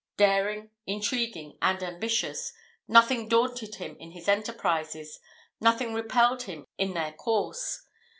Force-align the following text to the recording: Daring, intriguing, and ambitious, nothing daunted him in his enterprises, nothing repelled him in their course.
Daring, 0.17 0.71
intriguing, 0.87 1.59
and 1.61 1.83
ambitious, 1.83 2.53
nothing 2.87 3.29
daunted 3.29 3.75
him 3.75 3.95
in 3.99 4.13
his 4.13 4.27
enterprises, 4.27 5.19
nothing 5.59 5.93
repelled 5.93 6.41
him 6.41 6.65
in 6.79 6.95
their 6.95 7.11
course. 7.13 7.83